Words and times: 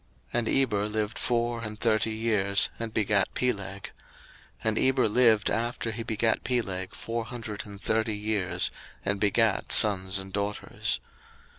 01:011:016 0.33 0.39
And 0.39 0.49
Eber 0.49 0.87
lived 0.87 1.19
four 1.19 1.61
and 1.61 1.79
thirty 1.79 2.09
years, 2.09 2.69
and 2.79 2.91
begat 2.91 3.31
Peleg: 3.35 3.91
01:011:017 3.91 3.91
And 4.63 4.79
Eber 4.79 5.07
lived 5.07 5.49
after 5.51 5.91
he 5.91 6.01
begat 6.01 6.43
Peleg 6.43 6.95
four 6.95 7.25
hundred 7.25 7.67
and 7.67 7.79
thirty 7.79 8.17
years, 8.17 8.71
and 9.05 9.19
begat 9.19 9.71
sons 9.71 10.17
and 10.17 10.33
daughters. 10.33 10.99